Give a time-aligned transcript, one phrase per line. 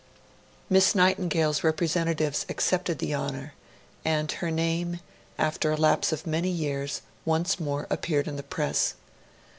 [0.67, 3.53] Miss Nightingale's representatives accepted the honour,
[4.03, 4.99] and her name,
[5.37, 8.95] after a lapse of many years, once more appeared in the Press.